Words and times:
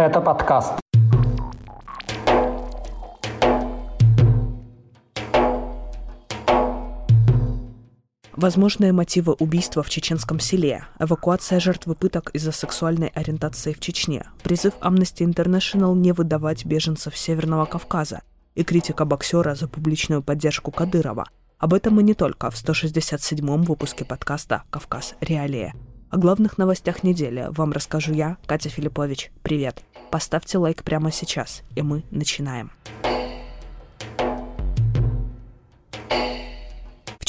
Это 0.00 0.22
подкаст. 0.22 0.72
Возможные 8.32 8.92
мотивы 8.92 9.34
убийства 9.34 9.82
в 9.82 9.90
чеченском 9.90 10.40
селе, 10.40 10.86
эвакуация 10.98 11.60
жертвы 11.60 11.94
пыток 11.96 12.30
из-за 12.30 12.52
сексуальной 12.52 13.08
ориентации 13.08 13.74
в 13.74 13.80
Чечне, 13.80 14.24
призыв 14.42 14.72
Amnesty 14.80 15.30
International 15.30 15.94
не 15.94 16.12
выдавать 16.12 16.64
беженцев 16.64 17.14
Северного 17.14 17.66
Кавказа 17.66 18.22
и 18.54 18.64
критика 18.64 19.04
боксера 19.04 19.54
за 19.54 19.68
публичную 19.68 20.22
поддержку 20.22 20.70
Кадырова. 20.70 21.26
Об 21.58 21.74
этом 21.74 22.00
и 22.00 22.02
не 22.02 22.14
только 22.14 22.50
в 22.50 22.54
167-м 22.54 23.64
выпуске 23.64 24.06
подкаста 24.06 24.62
«Кавказ. 24.70 25.16
Реалия». 25.20 25.74
О 26.10 26.18
главных 26.18 26.58
новостях 26.58 27.02
недели 27.02 27.46
вам 27.50 27.72
расскажу 27.72 28.12
я, 28.12 28.36
Катя 28.46 28.68
Филиппович. 28.68 29.30
Привет! 29.42 29.82
Поставьте 30.10 30.58
лайк 30.58 30.82
прямо 30.82 31.12
сейчас, 31.12 31.62
и 31.76 31.82
мы 31.82 32.04
начинаем. 32.10 32.72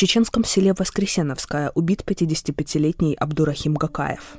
чеченском 0.01 0.43
селе 0.43 0.73
Воскресеновское 0.73 1.71
убит 1.75 2.01
55-летний 2.03 3.13
Абдурахим 3.13 3.75
Гакаев. 3.75 4.37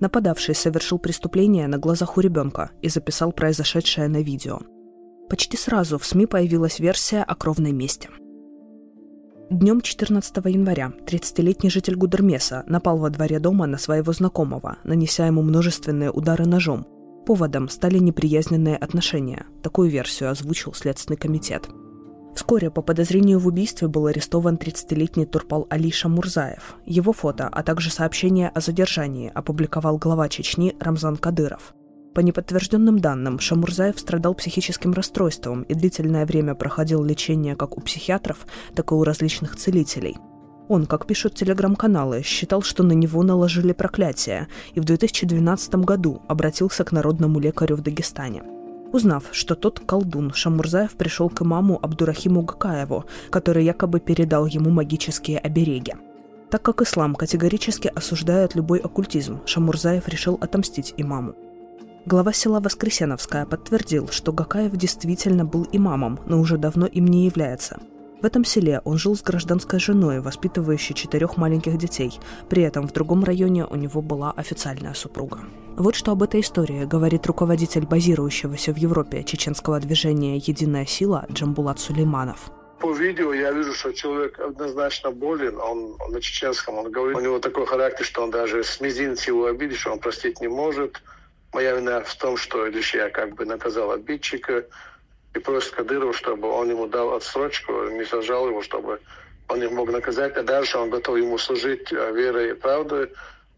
Нападавший 0.00 0.54
совершил 0.54 0.98
преступление 0.98 1.68
на 1.68 1.76
глазах 1.76 2.16
у 2.16 2.20
ребенка 2.20 2.70
и 2.80 2.88
записал 2.88 3.32
произошедшее 3.32 4.08
на 4.08 4.22
видео. 4.22 4.60
Почти 5.28 5.58
сразу 5.58 5.98
в 5.98 6.06
СМИ 6.06 6.24
появилась 6.24 6.78
версия 6.78 7.22
о 7.22 7.34
кровной 7.34 7.72
мести. 7.72 8.08
Днем 9.50 9.80
14 9.80 10.36
января 10.46 10.92
30-летний 11.06 11.70
житель 11.70 11.96
Гудермеса 11.96 12.64
напал 12.66 12.98
во 12.98 13.10
дворе 13.10 13.38
дома 13.38 13.66
на 13.66 13.78
своего 13.78 14.12
знакомого, 14.12 14.78
нанеся 14.84 15.26
ему 15.26 15.42
множественные 15.42 16.10
удары 16.10 16.46
ножом. 16.46 16.86
Поводом 17.26 17.68
стали 17.68 17.98
неприязненные 17.98 18.76
отношения. 18.76 19.46
Такую 19.62 19.90
версию 19.90 20.30
озвучил 20.30 20.74
Следственный 20.74 21.16
комитет– 21.16 21.68
Вскоре 22.34 22.70
по 22.70 22.82
подозрению 22.82 23.38
в 23.38 23.46
убийстве 23.46 23.88
был 23.88 24.06
арестован 24.06 24.56
30-летний 24.56 25.26
Турпал 25.26 25.66
Алиша 25.68 26.08
Мурзаев. 26.08 26.76
Его 26.86 27.12
фото, 27.12 27.48
а 27.48 27.62
также 27.62 27.90
сообщение 27.90 28.48
о 28.48 28.60
задержании 28.60 29.30
опубликовал 29.34 29.98
глава 29.98 30.28
Чечни 30.28 30.74
Рамзан 30.80 31.16
Кадыров. 31.16 31.74
По 32.14 32.20
неподтвержденным 32.20 32.98
данным, 32.98 33.38
Шамурзаев 33.38 33.98
страдал 33.98 34.34
психическим 34.34 34.92
расстройством 34.92 35.62
и 35.62 35.74
длительное 35.74 36.26
время 36.26 36.54
проходил 36.54 37.02
лечение 37.02 37.56
как 37.56 37.78
у 37.78 37.80
психиатров, 37.80 38.46
так 38.74 38.92
и 38.92 38.94
у 38.94 39.02
различных 39.04 39.56
целителей. 39.56 40.16
Он, 40.68 40.86
как 40.86 41.06
пишут 41.06 41.34
телеграм-каналы, 41.34 42.22
считал, 42.22 42.62
что 42.62 42.82
на 42.82 42.92
него 42.92 43.22
наложили 43.22 43.72
проклятие, 43.72 44.48
и 44.74 44.80
в 44.80 44.84
2012 44.84 45.74
году 45.76 46.22
обратился 46.28 46.84
к 46.84 46.92
народному 46.92 47.40
лекарю 47.40 47.76
в 47.76 47.82
Дагестане– 47.82 48.42
Узнав, 48.92 49.24
что 49.32 49.54
тот 49.54 49.80
колдун 49.80 50.34
Шамурзаев 50.34 50.96
пришел 50.96 51.30
к 51.30 51.40
имаму 51.40 51.78
Абдурахиму 51.82 52.42
Гакаеву, 52.42 53.06
который 53.30 53.64
якобы 53.64 54.00
передал 54.00 54.44
ему 54.44 54.68
магические 54.68 55.38
обереги. 55.38 55.94
Так 56.50 56.60
как 56.60 56.82
ислам 56.82 57.14
категорически 57.14 57.88
осуждает 57.88 58.54
любой 58.54 58.80
оккультизм, 58.80 59.40
Шамурзаев 59.46 60.06
решил 60.08 60.36
отомстить 60.42 60.92
имаму. 60.98 61.34
Глава 62.04 62.32
села 62.32 62.60
Воскресеновская 62.60 63.46
подтвердил, 63.46 64.08
что 64.08 64.32
Гакаев 64.32 64.72
действительно 64.72 65.44
был 65.44 65.68
имамом, 65.72 66.18
но 66.26 66.40
уже 66.40 66.58
давно 66.58 66.86
им 66.86 67.06
не 67.06 67.26
является– 67.26 67.80
в 68.22 68.24
этом 68.24 68.44
селе 68.44 68.80
он 68.84 68.98
жил 68.98 69.16
с 69.16 69.22
гражданской 69.22 69.80
женой, 69.80 70.20
воспитывающей 70.20 70.94
четырех 70.94 71.36
маленьких 71.36 71.76
детей. 71.76 72.12
При 72.48 72.62
этом 72.62 72.86
в 72.86 72.92
другом 72.92 73.24
районе 73.24 73.66
у 73.66 73.74
него 73.74 74.00
была 74.00 74.30
официальная 74.30 74.94
супруга. 74.94 75.40
Вот 75.76 75.96
что 75.96 76.12
об 76.12 76.22
этой 76.22 76.40
истории 76.40 76.84
говорит 76.84 77.26
руководитель 77.26 77.84
базирующегося 77.84 78.72
в 78.72 78.76
Европе 78.76 79.24
чеченского 79.24 79.80
движения 79.80 80.36
«Единая 80.36 80.86
сила» 80.86 81.26
Джамбулат 81.32 81.80
Сулейманов 81.80 82.52
по 82.78 82.92
видео 82.92 83.32
я 83.32 83.52
вижу, 83.52 83.72
что 83.74 83.92
человек 83.92 84.40
однозначно 84.40 85.12
болен. 85.12 85.56
Он, 85.60 85.96
он 86.00 86.12
на 86.12 86.20
чеченском, 86.20 86.78
он 86.78 86.90
говорит, 86.90 87.16
у 87.16 87.20
него 87.20 87.38
такой 87.38 87.64
характер, 87.64 88.04
что 88.04 88.24
он 88.24 88.32
даже 88.32 88.64
с 88.64 88.80
мизинца 88.80 89.30
его 89.30 89.46
обидишь, 89.46 89.86
он 89.86 90.00
простить 90.00 90.40
не 90.40 90.48
может. 90.48 91.00
Моя 91.52 91.72
вина 91.72 92.00
в 92.00 92.14
том, 92.16 92.36
что 92.36 92.66
лишь 92.66 92.94
я 92.94 93.10
как 93.10 93.34
бы 93.34 93.44
наказал 93.44 93.90
обидчика 93.90 94.64
и 95.34 95.38
просит 95.38 95.72
Кадырова, 95.72 96.12
чтобы 96.12 96.48
он 96.48 96.70
ему 96.70 96.86
дал 96.86 97.14
отсрочку, 97.14 97.72
не 97.90 98.04
сажал 98.04 98.48
его, 98.48 98.62
чтобы 98.62 99.00
он 99.48 99.62
их 99.62 99.70
мог 99.70 99.90
наказать, 99.90 100.36
а 100.36 100.42
дальше 100.42 100.78
он 100.78 100.90
готов 100.90 101.18
ему 101.18 101.36
служить 101.38 101.92
э, 101.92 102.12
верой 102.12 102.50
и 102.50 102.54
правдой, 102.54 103.10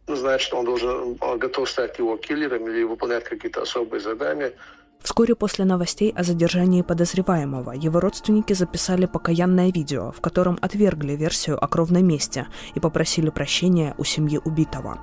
ну, 0.06 0.16
значит, 0.16 0.52
он 0.52 0.64
должен, 0.64 1.16
он 1.20 1.38
готов 1.38 1.68
стать 1.68 1.98
его 1.98 2.16
киллером 2.16 2.68
или 2.68 2.82
выполнять 2.82 3.24
какие-то 3.24 3.62
особые 3.62 4.00
задания. 4.00 4.52
Вскоре 5.00 5.34
после 5.34 5.64
новостей 5.64 6.12
о 6.16 6.22
задержании 6.22 6.82
подозреваемого 6.82 7.72
его 7.72 8.00
родственники 8.00 8.54
записали 8.54 9.06
покаянное 9.06 9.70
видео, 9.70 10.12
в 10.12 10.20
котором 10.20 10.58
отвергли 10.62 11.12
версию 11.12 11.62
о 11.62 11.68
кровной 11.68 12.02
мести 12.02 12.46
и 12.74 12.80
попросили 12.80 13.30
прощения 13.30 13.94
у 13.98 14.04
семьи 14.04 14.40
убитого. 14.42 14.98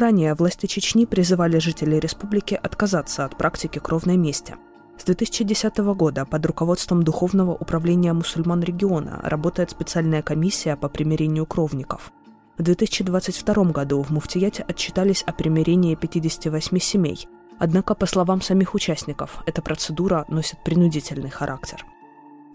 Ранее 0.00 0.32
власти 0.32 0.64
Чечни 0.64 1.04
призывали 1.04 1.58
жителей 1.58 2.00
республики 2.00 2.54
отказаться 2.54 3.26
от 3.26 3.36
практики 3.36 3.78
кровной 3.78 4.16
мести. 4.16 4.56
С 4.96 5.04
2010 5.04 5.76
года 5.94 6.24
под 6.24 6.46
руководством 6.46 7.02
Духовного 7.02 7.52
управления 7.52 8.14
мусульман 8.14 8.62
региона 8.62 9.20
работает 9.22 9.72
специальная 9.72 10.22
комиссия 10.22 10.76
по 10.76 10.88
примирению 10.88 11.44
кровников. 11.44 12.12
В 12.56 12.62
2022 12.62 13.64
году 13.72 14.00
в 14.00 14.08
Муфтияте 14.08 14.62
отчитались 14.62 15.22
о 15.24 15.34
примирении 15.34 15.94
58 15.96 16.78
семей. 16.78 17.28
Однако, 17.58 17.94
по 17.94 18.06
словам 18.06 18.40
самих 18.40 18.72
участников, 18.72 19.42
эта 19.44 19.60
процедура 19.60 20.24
носит 20.28 20.64
принудительный 20.64 21.28
характер. 21.28 21.84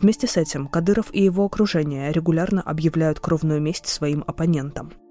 Вместе 0.01 0.25
с 0.25 0.35
этим 0.35 0.67
Кадыров 0.67 1.13
и 1.13 1.21
его 1.21 1.45
окружение 1.45 2.11
регулярно 2.11 2.63
объявляют 2.63 3.19
кровную 3.19 3.61
месть 3.61 3.85
своим 3.85 4.23
оппонентам– 4.25 4.93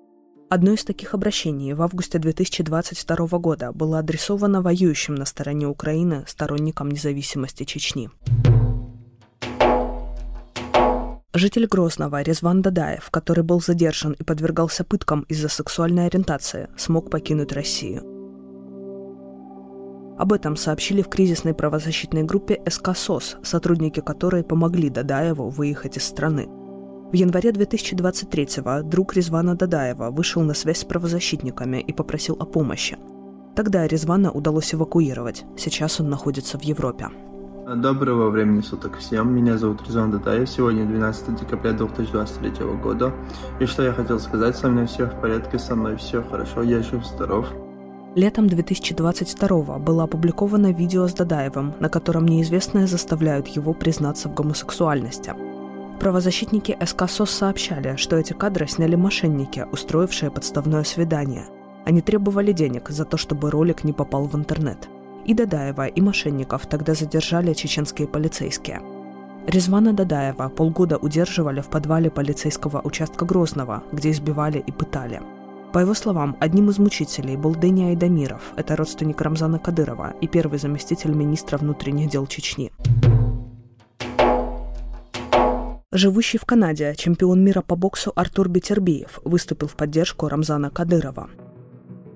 Одно 0.50 0.72
из 0.72 0.84
таких 0.84 1.15
обращений 1.15 1.72
в 1.72 1.82
августе 1.82 2.19
2022 2.19 3.38
года 3.38 3.72
было 3.72 3.99
адресовано 3.99 4.60
воюющим 4.60 5.15
на 5.15 5.25
стороне 5.25 5.66
Украины 5.66 6.25
сторонникам 6.27 6.91
независимости 6.91 7.65
Чечни. 7.65 8.10
Житель 11.32 11.66
Грозного 11.66 12.22
Резван 12.22 12.62
Дадаев, 12.62 13.10
который 13.10 13.43
был 13.43 13.60
задержан 13.60 14.12
и 14.12 14.22
подвергался 14.22 14.84
пыткам 14.84 15.22
из-за 15.22 15.49
сексуальной 15.49 16.06
ориентации, 16.06 16.69
смог 16.76 17.11
покинуть 17.11 17.53
Россию. 17.53 18.03
Об 20.16 20.32
этом 20.32 20.56
сообщили 20.56 21.03
в 21.03 21.09
кризисной 21.09 21.55
правозащитной 21.55 22.22
группе 22.22 22.62
СК 22.69 22.91
сотрудники 22.94 24.00
которой 24.00 24.44
помогли 24.44 24.91
Дадаеву 24.91 25.49
выехать 25.49 25.97
из 25.97 26.05
страны– 26.05 26.49
в 27.14 27.16
январе 27.16 27.50
2023-го 27.50 28.82
друг 28.82 29.14
Резвана 29.14 29.54
Дадаева 29.54 30.10
вышел 30.10 30.42
на 30.42 30.52
связь 30.52 30.78
с 30.78 30.84
правозащитниками 30.84 31.76
и 31.76 31.92
попросил 31.92 32.36
о 32.41 32.44
помощи. 32.44 32.98
Тогда 33.54 33.86
Резвана 33.86 34.32
удалось 34.32 34.75
эвакуировать. 34.75 35.44
Сейчас 35.56 36.00
он 36.00 36.10
находится 36.10 36.58
в 36.58 36.62
Европе. 36.62 37.06
Доброго 37.76 38.30
времени 38.30 38.62
суток 38.62 38.98
всем. 38.98 39.32
Меня 39.32 39.58
зовут 39.58 39.86
Резван 39.86 40.10
Дадаев. 40.10 40.50
Сегодня 40.50 40.86
12 40.86 41.36
декабря 41.41 41.72
2023 41.72 42.66
года. 42.82 43.12
И 43.60 43.66
что 43.66 43.84
я 43.84 43.92
хотел 43.92 44.19
сказать, 44.19 44.56
со 44.56 44.69
мной 44.69 44.86
все 44.86 45.06
в 45.06 45.20
порядке, 45.20 45.60
со 45.60 45.76
мной 45.76 45.96
все 45.96 46.20
хорошо, 46.20 46.62
я 46.62 46.82
жив, 46.82 47.06
здоров. 47.06 47.46
Летом 48.16 48.48
2022 48.48 49.78
было 49.78 50.02
опубликовано 50.02 50.72
видео 50.72 51.06
с 51.06 51.14
Дадаевым, 51.14 51.75
на 51.78 51.88
котором 51.88 52.26
неизвестные 52.26 52.88
заставляют 52.88 53.46
его 53.46 53.72
признаться 53.72 54.28
в 54.28 54.34
гомосексуальности– 54.34 55.32
Правозащитники 56.00 56.77
СК 56.84 57.09
СОС 57.09 57.31
сообщали, 57.31 57.97
что 57.97 58.16
эти 58.16 58.32
кадры 58.32 58.66
сняли 58.66 58.94
мошенники, 58.97 59.66
устроившие 59.72 60.31
подставное 60.31 60.84
свидание. 60.84 61.47
Они 61.84 62.00
требовали 62.00 62.53
денег 62.53 62.91
за 62.91 63.05
то, 63.05 63.17
чтобы 63.17 63.50
ролик 63.50 63.85
не 63.85 63.93
попал 63.93 64.26
в 64.26 64.35
интернет. 64.35 64.88
И 65.25 65.35
Дадаева, 65.35 65.87
и 65.87 66.00
мошенников 66.00 66.67
тогда 66.67 66.94
задержали 66.94 67.55
чеченские 67.55 68.08
полицейские. 68.08 68.81
Резвана 69.46 69.93
Дадаева 69.93 70.49
полгода 70.49 70.96
удерживали 70.96 71.61
в 71.61 71.69
подвале 71.69 72.11
полицейского 72.11 72.81
участка 72.82 73.25
Грозного, 73.25 73.82
где 73.93 74.11
избивали 74.11 74.58
и 74.58 74.73
пытали. 74.73 75.20
По 75.73 75.81
его 75.81 75.94
словам, 75.94 76.37
одним 76.40 76.70
из 76.70 76.79
мучителей 76.79 77.37
был 77.37 77.55
Дэни 77.55 77.90
Айдамиров, 77.90 78.52
это 78.56 78.76
родственник 78.76 79.20
Рамзана 79.20 79.58
Кадырова 79.58 80.14
и 80.20 80.29
первый 80.29 80.58
заместитель 80.58 81.12
министра 81.12 81.58
внутренних 81.58 82.11
дел 82.11 82.26
Чечни. 82.26 82.70
Живущий 85.96 86.38
в 86.38 86.44
Канаде 86.44 86.93
чемпион 86.96 87.44
мира 87.44 87.62
по 87.62 87.76
боксу 87.76 88.12
Артур 88.17 88.49
Бетербиев 88.49 89.20
выступил 89.23 89.69
в 89.69 89.76
поддержку 89.76 90.26
Рамзана 90.26 90.69
Кадырова. 90.69 91.31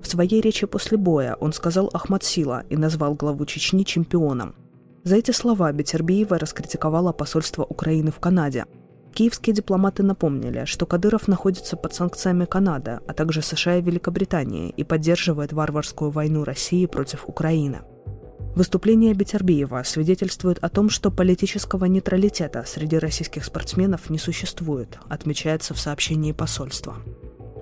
В 0.02 0.06
своей 0.08 0.40
речи 0.40 0.66
после 0.66 0.98
боя 0.98 1.36
он 1.38 1.52
сказал 1.52 1.88
Ахмад 1.92 2.24
Сила 2.24 2.64
и 2.70 2.76
назвал 2.76 3.14
главу 3.14 3.46
Чечни 3.46 3.84
чемпионом. 3.84 4.56
За 5.04 5.14
эти 5.14 5.30
слова 5.30 5.70
Бетербиева 5.70 6.40
раскритиковала 6.40 7.12
посольство 7.12 7.62
Украины 7.62 8.10
в 8.10 8.18
Канаде. 8.18 8.64
Киевские 9.14 9.54
дипломаты 9.54 10.02
напомнили, 10.02 10.64
что 10.64 10.84
Кадыров 10.84 11.28
находится 11.28 11.76
под 11.76 11.94
санкциями 11.94 12.46
Канады, 12.46 12.98
а 13.06 13.14
также 13.14 13.42
США 13.42 13.76
и 13.76 13.82
Великобритании 13.82 14.70
и 14.70 14.82
поддерживает 14.82 15.52
варварскую 15.52 16.10
войну 16.10 16.42
России 16.42 16.86
против 16.86 17.28
Украины. 17.28 17.82
Выступление 18.58 19.14
Бетербиева 19.14 19.84
свидетельствует 19.84 20.58
о 20.58 20.68
том, 20.68 20.90
что 20.90 21.12
политического 21.12 21.84
нейтралитета 21.84 22.64
среди 22.66 22.98
российских 22.98 23.44
спортсменов 23.44 24.10
не 24.10 24.18
существует, 24.18 24.98
отмечается 25.08 25.74
в 25.74 25.78
сообщении 25.78 26.32
посольства. 26.32 26.96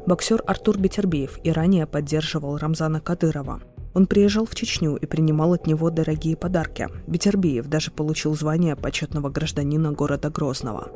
Боксер 0.07 0.43
Артур 0.47 0.79
Бетербиев 0.79 1.39
и 1.45 1.53
ранее 1.53 1.87
поддерживал 1.87 2.57
Рамзана 2.57 3.03
Кадырова. 3.03 3.61
Он 3.93 4.07
приезжал 4.07 4.47
в 4.47 4.55
Чечню 4.55 4.97
и 4.97 5.05
принимал 5.05 5.53
от 5.53 5.67
него 5.67 5.91
дорогие 5.91 6.35
подарки. 6.35 6.89
Бетербиев 7.07 7.67
даже 7.67 7.91
получил 7.91 8.35
звание 8.35 8.75
почетного 8.75 9.29
гражданина 9.29 9.93
города 9.93 10.31
Грозного. 10.31 10.89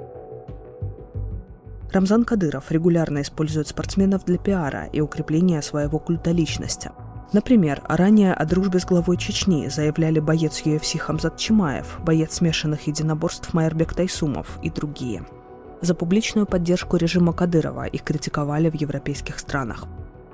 Рамзан 1.93 2.25
Кадыров 2.25 2.73
регулярно 2.73 3.21
использует 3.21 3.69
спортсменов 3.69 4.25
для 4.25 4.39
пиара 4.39 4.89
и 4.91 5.03
укрепления 5.03 5.61
своего 5.61 5.99
культа 5.99 6.31
личности. 6.31 6.91
Например, 7.33 7.81
ранее 7.87 8.35
о 8.35 8.45
дружбе 8.45 8.81
с 8.81 8.85
главой 8.85 9.17
Чечни 9.17 9.69
заявляли 9.69 10.19
боец 10.19 10.63
UFC 10.65 10.99
Хамзат 10.99 11.37
Чимаев, 11.37 11.99
боец 12.03 12.35
смешанных 12.35 12.89
единоборств 12.89 13.55
Майербек 13.55 13.95
Тайсумов 13.95 14.59
и 14.63 14.71
другие. 14.71 15.25
За 15.81 15.95
публичную 15.95 16.47
поддержку 16.47 16.97
режима 16.97 17.33
Кадырова 17.33 17.87
их 17.87 18.03
критиковали 18.03 18.69
в 18.69 18.75
европейских 18.75 19.39
странах. 19.39 19.87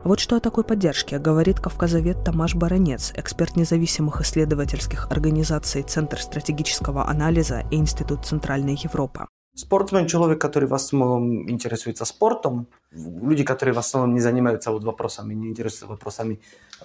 Вот 0.04 0.20
что 0.20 0.37
о 0.37 0.40
такой 0.40 0.64
поддержке 0.64 1.19
говорит 1.19 1.60
кавказовед 1.60 2.25
Тамаш 2.25 2.54
Баранец, 2.54 3.12
эксперт 3.14 3.56
независимых 3.56 4.20
исследовательских 4.22 5.10
организаций 5.10 5.82
Центр 5.82 6.19
стратегического 6.19 7.08
анализа 7.08 7.64
и 7.70 7.76
Институт 7.76 8.25
Центральной 8.25 8.78
Европы. 8.82 9.26
Спортсмен– 9.56 10.06
человек, 10.08 10.38
который 10.38 10.69
в 10.69 10.75
основном 10.75 11.50
интересуется 11.50 12.05
спортом. 12.05 12.69
Люди, 12.91 13.43
которые 13.43 13.75
в 13.75 13.79
основном 13.79 14.12
не 14.14 14.20
занимаются 14.20 14.70
вот 14.70 14.85
вопросами, 14.85 15.32
не 15.32 15.49
интересуются 15.49 15.87
вопросами 15.87 16.41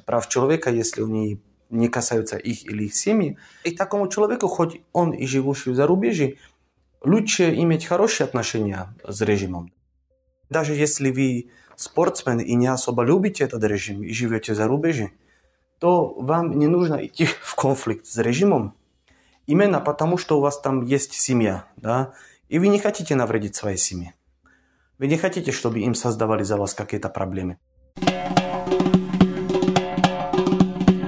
прав 0.05 0.29
человека, 0.29 0.69
если 0.69 1.03
они 1.03 1.41
не 1.69 1.89
касаются 1.89 2.37
их 2.37 2.63
или 2.63 2.85
их 2.85 2.95
семьи. 2.95 3.37
И 3.65 3.71
такому 3.71 4.07
человеку, 4.07 4.47
хоть 4.47 4.81
он 4.93 5.11
и 5.11 5.27
живущий 5.27 5.71
в 5.71 5.75
зарубежье, 5.75 6.37
лучше 7.03 7.53
иметь 7.55 7.85
хорошие 7.85 8.23
отношения 8.23 8.95
с 9.05 9.19
режимом. 9.19 9.73
Даже 10.49 10.73
если 10.73 11.11
вы 11.11 11.51
спортсмен 11.75 12.39
и 12.39 12.55
не 12.55 12.67
особо 12.67 13.03
любите 13.03 13.43
этот 13.43 13.65
режим 13.65 14.01
и 14.01 14.13
живете 14.13 14.53
в 14.53 14.55
зарубежье, 14.55 15.11
то 15.79 16.13
вам 16.13 16.57
не 16.57 16.67
нужно 16.67 17.05
идти 17.05 17.25
в 17.41 17.53
конфликт 17.55 18.05
с 18.05 18.17
режимом, 18.17 18.75
именно 19.45 19.81
потому, 19.81 20.17
что 20.17 20.37
у 20.37 20.41
вас 20.41 20.61
там 20.61 20.83
есть 20.83 21.11
семья, 21.13 21.65
да, 21.75 22.13
и 22.51 22.59
вы 22.59 22.67
не 22.67 22.79
хотите 22.79 23.15
навредить 23.15 23.55
своей 23.55 23.77
семье. 23.77 24.13
Вы 24.99 25.07
не 25.07 25.17
хотите, 25.17 25.53
чтобы 25.53 25.79
им 25.79 25.95
создавали 25.95 26.43
за 26.43 26.57
вас 26.57 26.73
какие-то 26.73 27.07
проблемы. 27.07 27.57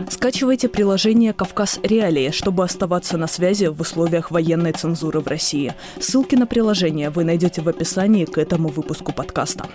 Скачивайте 0.09 0.69
приложение 0.69 1.33
«Кавказ 1.33 1.81
Реалии», 1.83 2.31
чтобы 2.31 2.63
оставаться 2.63 3.17
на 3.17 3.27
связи 3.27 3.65
в 3.65 3.81
условиях 3.81 4.31
военной 4.31 4.71
цензуры 4.71 5.19
в 5.19 5.27
России. 5.27 5.73
Ссылки 5.99 6.35
на 6.35 6.47
приложение 6.47 7.09
вы 7.09 7.25
найдете 7.25 7.61
в 7.61 7.67
описании 7.67 8.23
к 8.23 8.37
этому 8.37 8.69
выпуску 8.69 9.11
подкаста. 9.11 9.65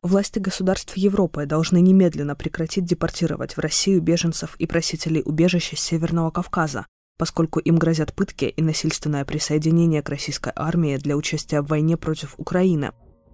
Власти 0.00 0.38
государств 0.38 0.96
Европы 0.96 1.44
должны 1.44 1.82
немедленно 1.82 2.34
прекратить 2.34 2.86
депортировать 2.86 3.58
в 3.58 3.60
Россию 3.60 4.00
беженцев 4.00 4.56
и 4.58 4.66
просителей 4.66 5.20
убежища 5.22 5.76
с 5.76 5.80
Северного 5.80 6.30
Кавказа, 6.30 6.86
поскольку 7.18 7.58
им 7.58 7.76
грозят 7.76 8.14
пытки 8.14 8.46
и 8.46 8.62
насильственное 8.62 9.24
присоединение 9.24 10.02
к 10.02 10.08
российской 10.08 10.52
армии 10.56 10.96
для 10.96 11.16
участия 11.16 11.60
в 11.60 11.66
войне 11.66 11.96
против 11.96 12.34
Украины. 12.38 12.92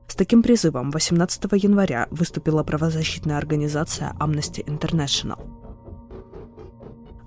С 0.08 0.16
таким 0.16 0.42
призывом 0.42 0.90
18 0.90 1.44
января 1.52 2.08
выступила 2.10 2.62
правозащитная 2.62 3.38
организация 3.38 4.16
Amnesty 4.18 4.64
International. 4.64 5.38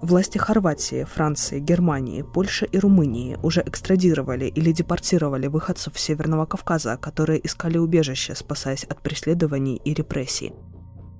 Власти 0.01 0.37
Хорватии, 0.37 1.05
Франции, 1.05 1.59
Германии, 1.59 2.21
Польши 2.21 2.65
и 2.65 2.77
Румынии 2.77 3.37
уже 3.41 3.63
экстрадировали 3.65 4.45
или 4.45 4.71
депортировали 4.71 5.47
выходцев 5.47 5.99
Северного 5.99 6.45
Кавказа, 6.45 6.97
которые 6.97 7.43
искали 7.45 7.79
убежище, 7.79 8.35
спасаясь 8.35 8.83
от 8.83 9.01
преследований 9.01 9.81
и 9.83 9.95
репрессий. 9.95 10.53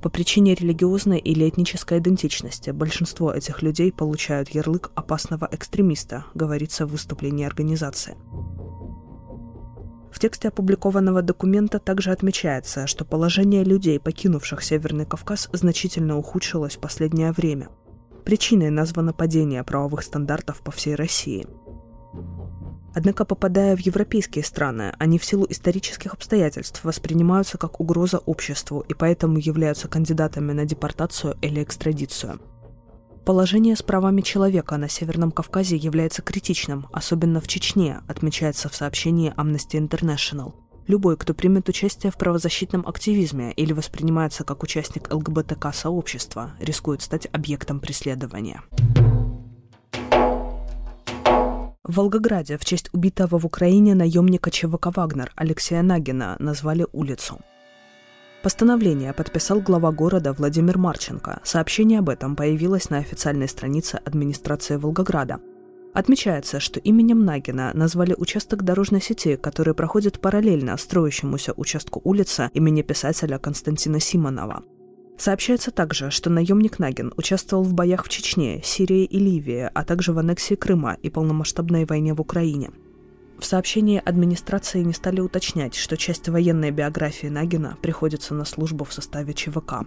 По 0.02 0.10
причине 0.10 0.54
религиозной 0.54 1.18
или 1.18 1.50
этнической 1.50 1.98
идентичности 1.98 2.70
большинство 2.70 3.34
этих 3.34 3.64
людей 3.64 3.92
получают 3.92 4.50
ярлык 4.50 4.92
опасного 4.94 5.50
экстремиста, 5.52 6.26
говорится 6.36 6.86
в 6.86 6.92
выступлении 6.92 7.46
организации. 7.46 8.16
В 10.12 10.20
тексте 10.20 10.48
опубликованного 10.48 11.22
документа 11.22 11.80
также 11.80 12.12
отмечается, 12.12 12.88
что 12.88 13.06
положение 13.06 13.64
людей, 13.64 14.00
покинувших 14.00 14.64
Северный 14.64 15.06
Кавказ, 15.06 15.50
значительно 15.52 16.18
ухудшилось 16.18 16.76
в 16.78 16.80
последнее 16.80 17.32
время. 17.32 17.70
Причиной 18.24 18.70
названо 18.70 19.14
падение 19.14 19.64
правовых 19.64 20.04
стандартов 20.04 20.62
по 20.62 20.72
всей 20.72 20.96
России– 20.96 21.46
Однако, 22.98 23.26
попадая 23.26 23.76
в 23.78 23.80
европейские 23.80 24.44
страны, 24.44 24.92
они 24.98 25.20
в 25.20 25.24
силу 25.24 25.46
исторических 25.48 26.16
обстоятельств 26.16 26.84
воспринимаются 26.84 27.60
как 27.60 27.80
угроза 27.80 28.18
обществу 28.18 28.84
и 28.90 28.96
поэтому 28.96 29.38
являются 29.38 29.88
кандидатами 29.88 30.52
на 30.52 30.66
депортацию 30.66 31.38
или 31.44 31.62
экстрадицию. 31.62 32.40
Положение 33.24 33.76
с 33.76 33.84
правами 33.84 34.22
человека 34.22 34.78
на 34.78 34.90
Северном 34.90 35.30
Кавказе 35.30 35.76
является 35.76 36.24
критичным, 36.24 36.88
особенно 36.92 37.40
в 37.40 37.48
Чечне, 37.48 38.00
отмечается 38.08 38.68
в 38.68 38.74
сообщении 38.74 39.32
Amnesty 39.38 39.80
International. 39.80 40.54
Любой, 40.88 41.18
кто 41.18 41.36
примет 41.36 41.70
участие 41.70 42.12
в 42.12 42.18
правозащитном 42.18 42.84
активизме 42.88 43.52
или 43.52 43.74
воспринимается 43.74 44.44
как 44.44 44.64
участник 44.64 45.14
ЛГБТК-сообщества, 45.14 46.54
рискует 46.60 47.04
стать 47.04 47.28
объектом 47.32 47.80
преследования. 47.80 48.64
В 51.88 51.96
Волгограде 51.96 52.58
в 52.58 52.66
честь 52.66 52.90
убитого 52.92 53.40
в 53.40 53.46
Украине 53.46 53.96
наемника 53.96 54.52
ЧВК 54.52 54.88
«Вагнер» 54.94 55.32
Алексея 55.38 55.82
Нагина 55.84 56.36
назвали 56.38 56.86
улицу. 56.92 57.40
Постановление 58.44 59.14
подписал 59.14 59.62
глава 59.62 59.94
города 59.94 60.34
Владимир 60.34 60.78
Марченко. 60.78 61.40
Сообщение 61.44 62.00
об 62.00 62.10
этом 62.10 62.36
появилось 62.36 62.90
на 62.90 62.98
официальной 62.98 63.48
странице 63.48 64.02
администрации 64.04 64.76
Волгограда. 64.76 65.40
Отмечается, 65.94 66.60
что 66.60 66.82
именем 66.82 67.24
Нагина 67.24 67.72
назвали 67.74 68.14
участок 68.18 68.64
дорожной 68.64 69.02
сети, 69.02 69.38
который 69.38 69.74
проходит 69.74 70.20
параллельно 70.20 70.76
строящемуся 70.76 71.54
участку 71.56 72.02
улицы 72.04 72.50
имени 72.54 72.82
писателя 72.82 73.40
Константина 73.40 74.02
Симонова– 74.02 74.64
Сообщается 75.18 75.72
также, 75.72 76.12
что 76.12 76.30
наемник 76.30 76.78
Нагин 76.78 77.12
участвовал 77.18 77.64
в 77.64 77.74
боях 77.74 78.06
в 78.06 78.10
Чечне, 78.10 78.62
Сирии 78.64 79.04
и 79.04 79.18
Ливии, 79.18 79.70
а 79.74 79.84
также 79.84 80.14
в 80.14 80.20
аннексии 80.20 80.54
Крыма 80.54 80.96
и 81.02 81.10
полномасштабной 81.10 81.86
войне 81.86 82.14
в 82.14 82.22
Украине. 82.22 82.70
В 83.40 83.46
сообщении 83.46 84.02
администрации 84.04 84.84
не 84.84 84.94
стали 84.94 85.20
уточнять, 85.20 85.74
что 85.74 85.98
часть 85.98 86.30
военной 86.30 86.70
биографии 86.70 87.28
Нагина 87.28 87.78
приходится 87.82 88.36
на 88.36 88.46
службу 88.46 88.86
в 88.86 88.94
составе 88.94 89.34
ЧВК. 89.34 89.86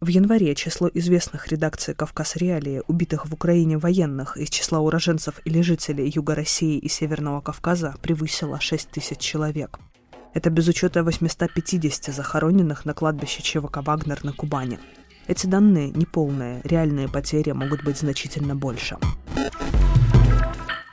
В 0.00 0.08
январе 0.08 0.54
число 0.54 0.88
известных 0.92 1.48
редакций 1.48 1.94
«Кавказ 1.94 2.36
Реалии», 2.36 2.82
убитых 2.86 3.26
в 3.26 3.34
Украине 3.34 3.78
военных 3.78 4.36
из 4.36 4.50
числа 4.50 4.80
уроженцев 4.80 5.40
или 5.44 5.60
жителей 5.62 6.10
Юга 6.12 6.34
России 6.34 6.78
и 6.78 6.88
Северного 6.88 7.40
Кавказа 7.40 7.94
превысило 8.02 8.60
6 8.60 8.90
тысяч 8.90 9.18
человек– 9.18 9.80
это 10.34 10.50
без 10.50 10.68
учета 10.68 11.02
850 11.02 12.14
захороненных 12.14 12.84
на 12.84 12.94
кладбище 12.94 13.42
ЧВК 13.42 13.78
«Вагнер» 13.78 14.24
на 14.24 14.32
Кубани. 14.32 14.78
Эти 15.26 15.46
данные 15.46 15.90
неполные, 15.90 16.60
реальные 16.64 17.08
потери 17.08 17.52
могут 17.52 17.84
быть 17.84 17.98
значительно 17.98 18.56
больше. 18.56 18.98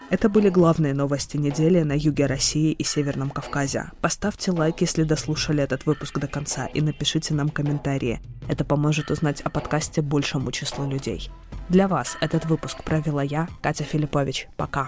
Это 0.10 0.28
были 0.28 0.50
главные 0.50 0.96
новости 0.96 1.38
недели 1.38 1.84
на 1.84 1.94
юге 1.94 2.26
России 2.26 2.72
и 2.72 2.84
Северном 2.84 3.30
Кавказе. 3.30 3.92
Поставьте 4.02 4.52
лайк, 4.52 4.82
если 4.82 5.04
дослушали 5.04 5.62
этот 5.62 5.86
выпуск 5.86 6.18
до 6.18 6.28
конца, 6.28 6.66
и 6.66 6.82
напишите 6.82 7.36
нам 7.36 7.50
комментарии. 7.50 8.20
Это 8.48 8.66
поможет 8.66 9.12
узнать 9.12 9.42
о 9.42 9.52
подкасте 9.52 10.02
большему 10.02 10.52
числу 10.52 10.90
людей. 10.90 11.30
Для 11.70 11.88
вас 11.88 12.18
этот 12.22 12.46
выпуск 12.46 12.84
провела 12.84 13.22
я, 13.22 13.48
Катя 13.62 13.84
Филиппович. 13.84 14.48
Пока. 14.58 14.88